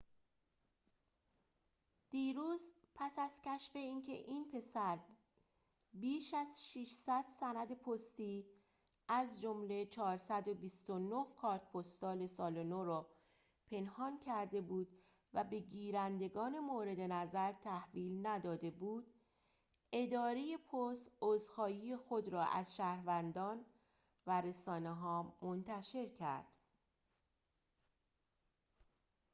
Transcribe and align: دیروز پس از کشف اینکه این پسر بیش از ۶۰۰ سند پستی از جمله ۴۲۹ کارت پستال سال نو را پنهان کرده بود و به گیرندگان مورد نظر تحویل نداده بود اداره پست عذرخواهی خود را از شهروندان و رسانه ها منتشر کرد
دیروز 2.09 2.61
پس 2.95 3.19
از 3.19 3.41
کشف 3.45 3.75
اینکه 3.75 4.11
این 4.11 4.45
پسر 4.53 4.99
بیش 5.93 6.33
از 6.33 6.47
۶۰۰ 6.61 7.23
سند 7.39 7.73
پستی 7.73 8.45
از 9.07 9.41
جمله 9.41 9.85
۴۲۹ 9.85 11.25
کارت 11.35 11.71
پستال 11.71 12.27
سال 12.27 12.63
نو 12.63 12.83
را 12.85 13.09
پنهان 13.67 14.19
کرده 14.19 14.61
بود 14.61 14.87
و 15.33 15.43
به 15.43 15.59
گیرندگان 15.59 16.59
مورد 16.59 16.99
نظر 16.99 17.51
تحویل 17.51 18.27
نداده 18.27 18.71
بود 18.71 19.13
اداره 19.91 20.57
پست 20.57 21.11
عذرخواهی 21.21 21.95
خود 21.95 22.29
را 22.29 22.43
از 22.45 22.75
شهروندان 22.75 23.65
و 24.27 24.41
رسانه 24.41 24.93
ها 24.93 25.37
منتشر 25.41 26.09
کرد 26.09 26.47